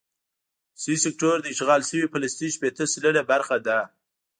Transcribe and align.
سي 0.81 0.93
سیکټور 1.03 1.37
د 1.41 1.47
اشغال 1.53 1.81
شوي 1.89 2.07
فلسطین 2.13 2.49
شپېته 2.55 2.85
سلنه 2.93 3.21
برخه 3.31 3.55
ده. 3.67 3.79